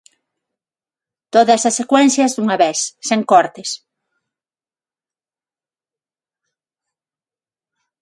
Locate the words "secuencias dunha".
1.81-2.57